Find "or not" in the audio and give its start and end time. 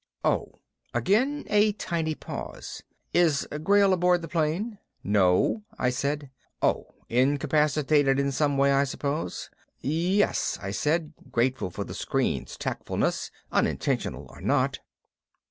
14.31-14.79